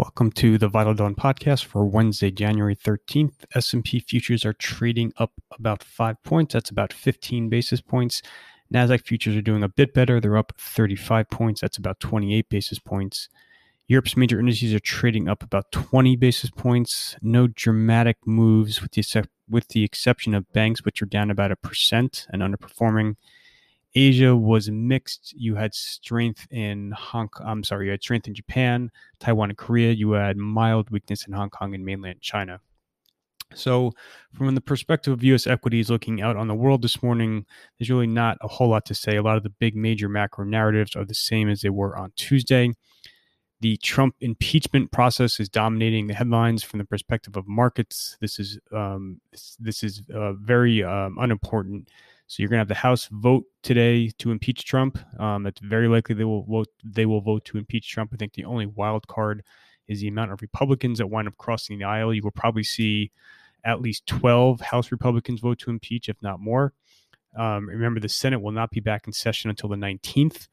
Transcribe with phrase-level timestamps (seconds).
[0.00, 3.44] Welcome to the Vital Dawn podcast for Wednesday, January 13th.
[3.54, 6.54] S&P futures are trading up about 5 points.
[6.54, 8.22] That's about 15 basis points.
[8.72, 10.18] Nasdaq futures are doing a bit better.
[10.18, 11.60] They're up 35 points.
[11.60, 13.28] That's about 28 basis points.
[13.88, 17.14] Europe's major indices are trading up about 20 basis points.
[17.20, 21.56] No dramatic moves with the with the exception of banks which are down about a
[21.56, 23.16] percent and underperforming.
[23.94, 25.32] Asia was mixed.
[25.36, 27.46] You had strength in Hong Kong.
[27.46, 29.92] I'm sorry, you had strength in Japan, Taiwan, and Korea.
[29.92, 32.60] You had mild weakness in Hong Kong and mainland China.
[33.54, 33.92] So,
[34.32, 35.46] from the perspective of U.S.
[35.48, 37.46] equities looking out on the world this morning,
[37.78, 39.16] there's really not a whole lot to say.
[39.16, 42.12] A lot of the big major macro narratives are the same as they were on
[42.14, 42.72] Tuesday.
[43.60, 48.16] The Trump impeachment process is dominating the headlines from the perspective of markets.
[48.20, 51.88] This is um, this, this, is uh, very um, unimportant
[52.30, 55.00] so you're going to have the House vote today to impeach Trump.
[55.18, 56.68] Um, it's very likely they will vote.
[56.84, 58.12] They will vote to impeach Trump.
[58.14, 59.42] I think the only wild card
[59.88, 62.14] is the amount of Republicans that wind up crossing the aisle.
[62.14, 63.10] You will probably see
[63.64, 66.72] at least 12 House Republicans vote to impeach, if not more.
[67.36, 70.46] Um, remember, the Senate will not be back in session until the 19th.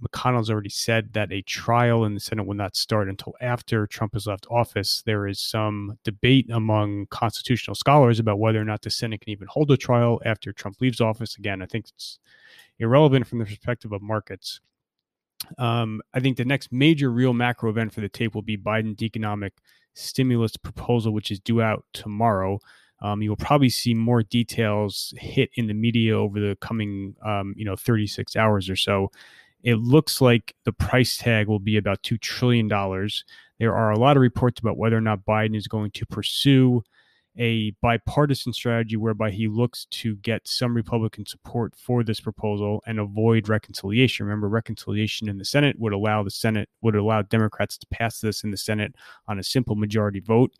[0.00, 4.14] McConnell's already said that a trial in the Senate will not start until after Trump
[4.14, 5.02] has left office.
[5.04, 9.48] There is some debate among constitutional scholars about whether or not the Senate can even
[9.48, 11.36] hold a trial after Trump leaves office.
[11.36, 12.18] Again, I think it's
[12.78, 14.60] irrelevant from the perspective of markets.
[15.56, 19.02] Um, I think the next major real macro event for the tape will be Biden's
[19.02, 19.54] economic
[19.94, 22.58] stimulus proposal, which is due out tomorrow.
[23.00, 27.54] Um, you will probably see more details hit in the media over the coming, um,
[27.56, 29.10] you know, 36 hours or so.
[29.62, 32.68] It looks like the price tag will be about $2 trillion.
[33.58, 36.82] There are a lot of reports about whether or not Biden is going to pursue
[37.38, 42.98] a bipartisan strategy whereby he looks to get some Republican support for this proposal and
[42.98, 44.26] avoid reconciliation.
[44.26, 48.42] Remember, reconciliation in the Senate would allow the Senate, would allow Democrats to pass this
[48.42, 48.94] in the Senate
[49.28, 50.52] on a simple majority vote.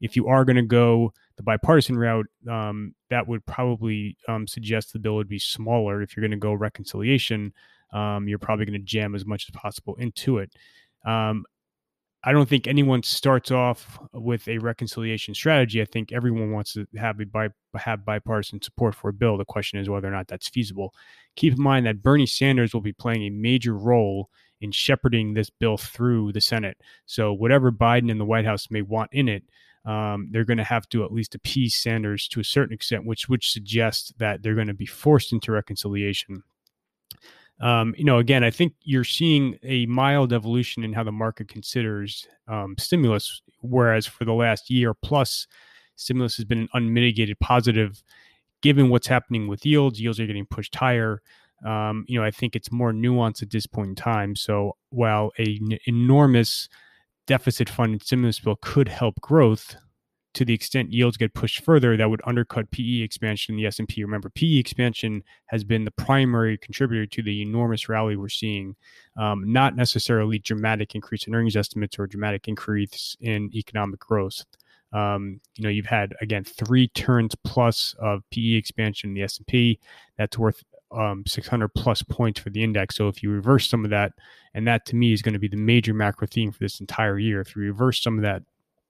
[0.00, 4.92] If you are going to go the bipartisan route, um, that would probably um, suggest
[4.92, 6.00] the bill would be smaller.
[6.00, 7.52] If you're going to go reconciliation,
[7.92, 10.52] um, you're probably going to jam as much as possible into it.
[11.04, 11.44] Um,
[12.26, 15.82] I don't think anyone starts off with a reconciliation strategy.
[15.82, 19.36] I think everyone wants to have a bi- have bipartisan support for a bill.
[19.36, 20.94] The question is whether or not that's feasible.
[21.36, 24.30] Keep in mind that Bernie Sanders will be playing a major role
[24.62, 26.78] in shepherding this bill through the Senate.
[27.04, 29.42] So whatever Biden and the White House may want in it,
[29.84, 33.28] um, they're going to have to at least appease Sanders to a certain extent, which
[33.28, 36.42] which suggests that they're going to be forced into reconciliation
[37.60, 41.48] um, you know, again, I think you're seeing a mild evolution in how the market
[41.48, 45.46] considers um, stimulus, whereas for the last year plus,
[45.96, 48.02] stimulus has been an unmitigated positive.
[48.62, 51.22] Given what's happening with yields, yields are getting pushed higher.
[51.64, 54.34] Um, you know, I think it's more nuanced at this point in time.
[54.34, 56.68] So while a n- enormous
[57.26, 59.76] deficit funded stimulus bill could help growth,
[60.34, 64.02] to the extent yields get pushed further, that would undercut PE expansion in the S&P.
[64.02, 68.74] Remember, PE expansion has been the primary contributor to the enormous rally we're seeing,
[69.16, 74.44] um, not necessarily dramatic increase in earnings estimates or dramatic increase in economic growth.
[74.92, 79.80] Um, you know, you've had again three turns plus of PE expansion in the S&P.
[80.18, 80.62] That's worth
[80.92, 82.96] um, 600 plus points for the index.
[82.96, 84.12] So if you reverse some of that,
[84.54, 87.18] and that to me is going to be the major macro theme for this entire
[87.18, 87.40] year.
[87.40, 88.42] If you reverse some of that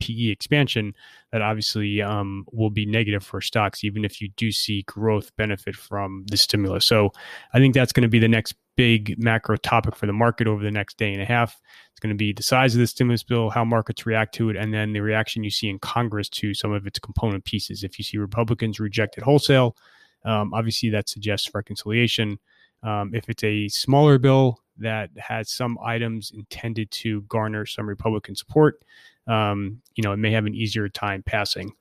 [0.00, 0.94] PE expansion,
[1.32, 5.76] that obviously um, will be negative for stocks, even if you do see growth benefit
[5.76, 6.84] from the stimulus.
[6.84, 7.10] So
[7.52, 10.62] I think that's going to be the next big macro topic for the market over
[10.62, 11.60] the next day and a half.
[11.90, 14.56] It's going to be the size of the stimulus bill, how markets react to it,
[14.56, 17.82] and then the reaction you see in Congress to some of its component pieces.
[17.82, 19.76] If you see Republicans reject it wholesale,
[20.24, 22.38] um, obviously that suggests reconciliation.
[22.84, 28.36] Um, if it's a smaller bill that has some items intended to garner some Republican
[28.36, 28.80] support,
[29.28, 31.72] um, you know, it may have an easier time passing.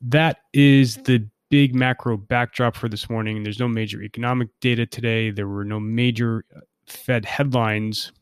[0.00, 3.42] That is the big macro backdrop for this morning.
[3.42, 5.30] There's no major economic data today.
[5.30, 8.12] There were no major uh, Fed headlines,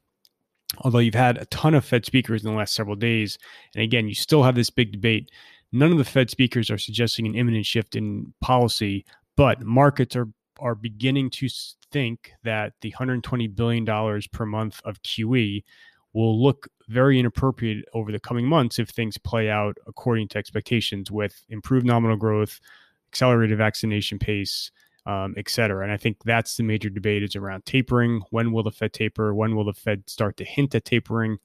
[0.79, 3.39] although you've had a ton of Fed speakers in the last several days.
[3.75, 5.31] And again, you still have this big debate.
[5.73, 9.05] None of the Fed speakers are suggesting an imminent shift in policy,
[9.37, 10.29] but markets are
[10.61, 11.49] are beginning to
[11.91, 15.65] think that the 120 billion dollars per month of QE
[16.13, 21.11] will look very inappropriate over the coming months if things play out according to expectations
[21.11, 22.61] with improved nominal growth,
[23.13, 24.71] accelerated vaccination pace,
[25.07, 25.83] um, et cetera.
[25.83, 28.23] And I think that's the major debate is around tapering.
[28.31, 29.35] When will the Fed taper?
[29.35, 31.39] When will the Fed start to hint at tapering?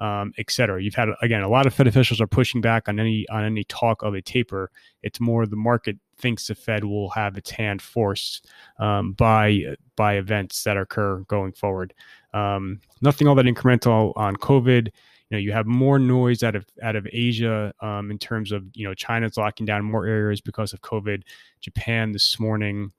[0.00, 0.80] Um, et cetera.
[0.80, 3.64] You've had again a lot of Fed officials are pushing back on any on any
[3.64, 4.70] talk of a taper.
[5.02, 8.46] It's more the market thinks the Fed will have its hand forced
[8.78, 11.94] um, by by events that occur going forward.
[12.32, 14.86] Um, nothing all that incremental on COVID.
[14.86, 14.92] you
[15.36, 18.86] know you have more noise out of out of Asia um, in terms of you
[18.86, 21.22] know China's locking down more areas because of COVID.
[21.60, 22.92] Japan this morning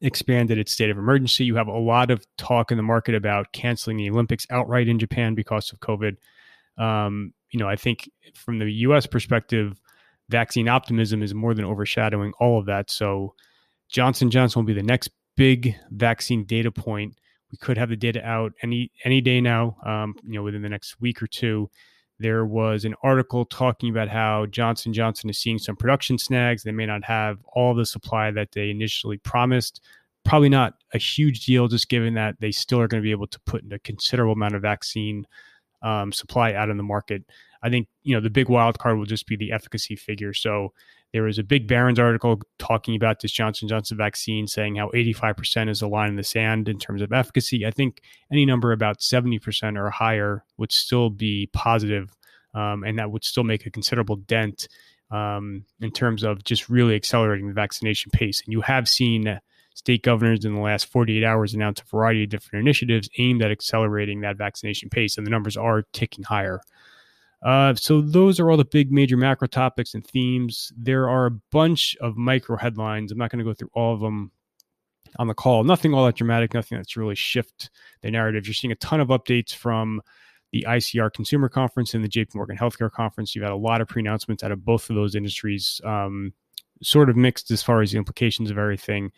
[0.00, 1.44] expanded its state of emergency.
[1.44, 4.98] You have a lot of talk in the market about canceling the Olympics outright in
[4.98, 6.16] Japan because of COVID.
[6.78, 9.06] Um, you know, I think from the U.S.
[9.06, 9.80] perspective,
[10.28, 12.90] vaccine optimism is more than overshadowing all of that.
[12.90, 13.34] So
[13.88, 17.14] Johnson Johnson will be the next big vaccine data point.
[17.52, 19.76] We could have the data out any any day now.
[19.86, 21.70] Um, you know, within the next week or two.
[22.18, 26.62] There was an article talking about how Johnson Johnson is seeing some production snags.
[26.62, 29.82] They may not have all the supply that they initially promised.
[30.24, 33.28] Probably not a huge deal, just given that they still are going to be able
[33.28, 35.26] to put a considerable amount of vaccine
[35.82, 37.22] um, supply out in the market.
[37.62, 40.32] I think you know the big wild card will just be the efficacy figure.
[40.32, 40.72] So
[41.12, 45.68] there was a big Barron's article talking about this Johnson Johnson vaccine, saying how 85%
[45.70, 47.64] is a line in the sand in terms of efficacy.
[47.64, 48.00] I think
[48.30, 52.14] any number about 70% or higher would still be positive,
[52.54, 54.68] um, and that would still make a considerable dent
[55.10, 58.42] um, in terms of just really accelerating the vaccination pace.
[58.44, 59.40] And you have seen
[59.74, 63.50] state governors in the last 48 hours announce a variety of different initiatives aimed at
[63.50, 66.60] accelerating that vaccination pace, and the numbers are ticking higher.
[67.44, 70.72] Uh, so those are all the big major macro topics and themes.
[70.76, 73.12] There are a bunch of micro headlines.
[73.12, 74.32] I'm not going to go through all of them
[75.18, 75.62] on the call.
[75.64, 76.54] Nothing all that dramatic.
[76.54, 77.70] Nothing that's really shift
[78.02, 78.46] the narrative.
[78.46, 80.02] You're seeing a ton of updates from
[80.52, 83.34] the ICR Consumer Conference and the JP Morgan Healthcare Conference.
[83.34, 85.80] You've had a lot of pre-announcements out of both of those industries.
[85.84, 86.32] Um,
[86.82, 89.10] sort of mixed as far as the implications of everything.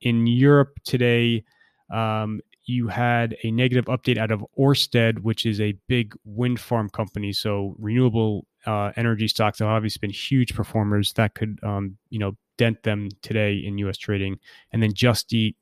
[0.00, 1.44] In Europe today,
[1.92, 6.90] um, you had a negative update out of Orsted, which is a big wind farm
[6.90, 7.32] company.
[7.32, 11.12] So renewable uh, energy stocks have obviously been huge performers.
[11.14, 13.96] That could, um, you know, dent them today in U.S.
[13.96, 14.38] trading.
[14.72, 15.56] And then Just Eat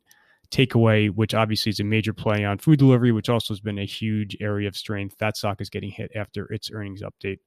[0.51, 3.87] Takeaway, which obviously is a major play on food delivery, which also has been a
[3.87, 5.17] huge area of strength.
[5.19, 7.39] That stock is getting hit after its earnings update.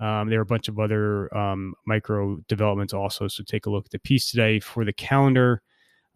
[0.00, 3.28] Um, there are a bunch of other um, micro developments also.
[3.28, 5.62] So take a look at the piece today for the calendar.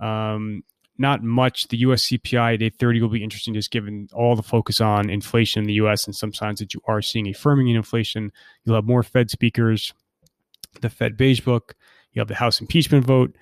[0.00, 0.62] Um,
[0.98, 1.68] not much.
[1.68, 5.62] The US CPI at 830 will be interesting just given all the focus on inflation
[5.62, 8.32] in the US and some signs that you are seeing a firming in inflation.
[8.64, 9.94] You'll have more Fed speakers,
[10.80, 11.74] the Fed beige book,
[12.12, 13.34] you have the House impeachment vote.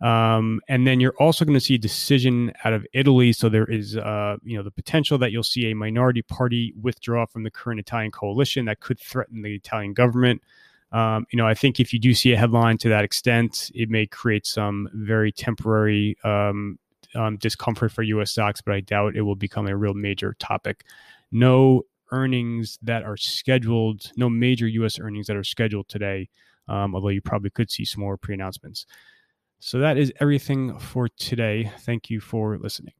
[0.00, 3.32] Um, and then you're also going to see a decision out of Italy.
[3.32, 7.24] So there is, uh, you know, the potential that you'll see a minority party withdraw
[7.26, 10.42] from the current Italian coalition that could threaten the Italian government.
[10.90, 13.88] Um, you know, I think if you do see a headline to that extent, it
[13.88, 16.78] may create some very temporary um,
[17.14, 18.30] um, discomfort for U.S.
[18.32, 20.84] stocks, but I doubt it will become a real major topic.
[21.30, 24.98] No earnings that are scheduled, no major U.S.
[24.98, 26.28] earnings that are scheduled today,
[26.68, 28.86] um, although you probably could see some more pre announcements.
[29.58, 31.70] So that is everything for today.
[31.80, 32.94] Thank you for listening.